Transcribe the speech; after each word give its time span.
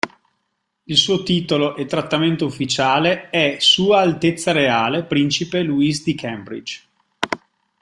Il 0.85 0.97
suo 0.97 1.21
titolo 1.21 1.75
e 1.75 1.85
trattamento 1.85 2.47
ufficiale 2.47 3.29
è 3.29 3.57
"sua 3.59 3.99
altezza 4.01 4.51
reale" 4.51 5.03
principe 5.03 5.61
Louis 5.61 6.03
di 6.03 6.15
Cambridge. 6.15 6.81